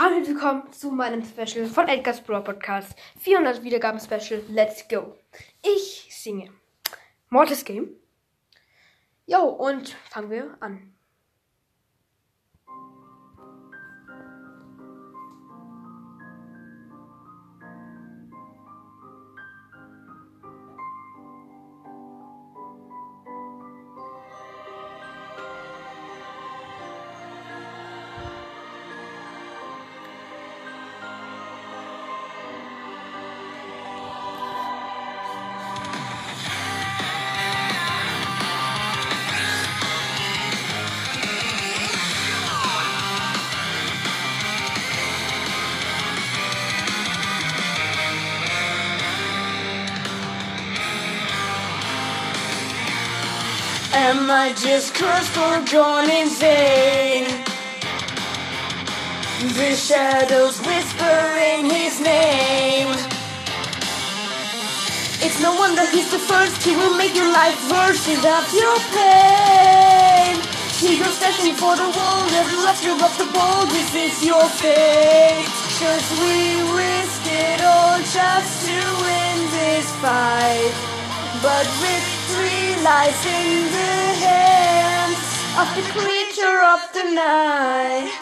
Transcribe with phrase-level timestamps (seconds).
[0.00, 2.96] Hallo und willkommen zu meinem Special von Edgar's Bro Podcast.
[3.18, 4.44] 400 Wiedergaben Special.
[4.48, 5.16] Let's go.
[5.60, 6.52] Ich singe
[7.30, 7.96] Mortis Game.
[9.26, 10.94] Jo, und fangen wir an.
[53.92, 57.24] Am I just cursed or gone insane?
[59.56, 62.92] The shadows whispering his name.
[65.24, 66.62] It's no wonder he's the first.
[66.62, 70.36] He will make your life worse without your pain.
[70.76, 73.64] He goes dashing for the world, never left you off the ball.
[73.66, 75.48] This is your fate.
[75.80, 80.74] Cause we risk it all just to win this fight.
[81.42, 82.17] But victory
[82.88, 85.20] lies in the hands
[85.60, 88.16] of the creature of the night.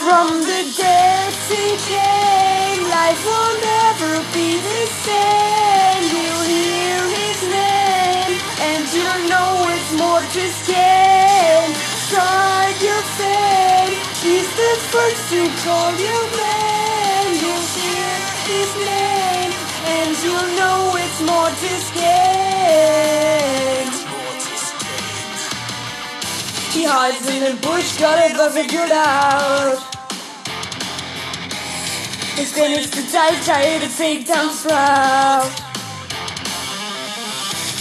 [0.00, 6.02] From the depths he came, life will never be the same.
[6.12, 8.34] You'll hear his name,
[8.68, 11.68] and you'll know it's more to gain.
[12.08, 17.24] Start your fame, he's the first to call your man.
[17.40, 18.12] You'll hear
[18.52, 19.50] his name,
[19.96, 21.99] and you'll know it's more to gain.
[26.90, 29.78] He hides in the bush, got it but figured out.
[32.34, 35.46] Instead it's the die, try to take down Sprout.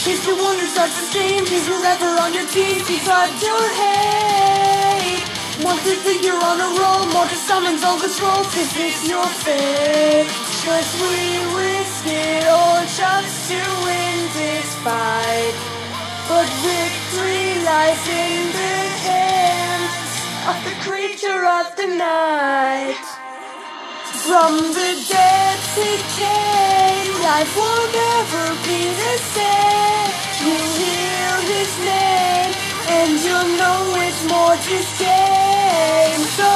[0.06, 3.66] He's the one who starts the game, he's forever on your team, he got your
[3.82, 5.26] hate.
[5.66, 9.26] One to think you're on a roll, more to summons all control, this is your
[9.42, 10.30] fate.
[10.70, 11.18] Cause we
[11.58, 15.80] risk it all just to win this fight.
[16.30, 18.49] But victory lies in
[20.50, 23.06] of the creature of the night.
[24.26, 30.10] From the depths he came, life will never be the same.
[30.46, 32.52] You hear his name,
[32.98, 34.58] and you'll know it's more
[34.98, 36.18] gain.
[36.40, 36.52] So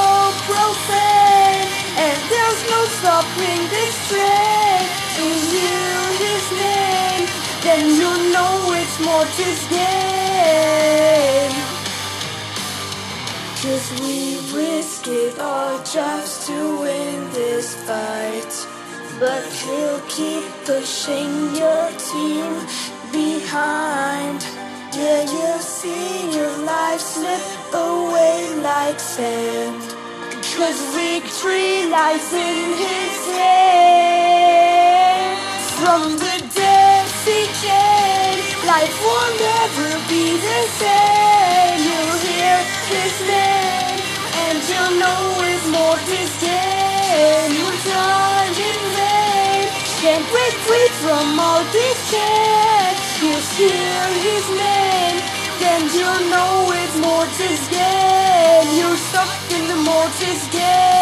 [0.48, 1.68] profane,
[2.04, 4.82] and there's no stopping this train.
[5.18, 7.24] You hear his name,
[7.62, 9.26] then you'll know it's more
[9.70, 10.23] gain.
[13.64, 18.52] Cause we risk it all just to win this fight.
[19.18, 22.60] But you'll keep pushing your team
[23.10, 24.44] behind.
[24.92, 27.40] Yeah, you see your life slip
[27.72, 29.80] away like sand.
[30.54, 35.38] Cause victory lies in his hand.
[35.80, 36.43] From the
[50.14, 52.94] can't break free from all this chain.
[53.20, 55.18] You'll hear his name,
[55.58, 58.78] then you'll know it's more to gain.
[58.78, 60.93] You're stuck in the Mortis game.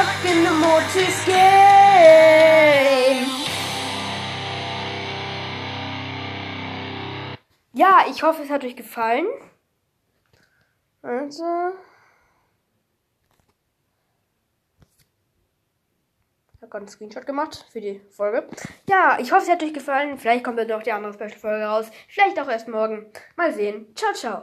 [0.00, 1.60] Stuck in the Mortis game.
[7.72, 9.26] Ja, ich hoffe, es hat euch gefallen.
[11.02, 11.44] Also.
[16.54, 18.46] Ich habe gerade einen Screenshot gemacht für die Folge.
[18.86, 20.18] Ja, ich hoffe, es hat euch gefallen.
[20.18, 21.90] Vielleicht kommt dann noch die andere Special-Folge raus.
[22.08, 23.10] Vielleicht auch erst morgen.
[23.36, 23.94] Mal sehen.
[23.94, 24.38] Ciao, ciao.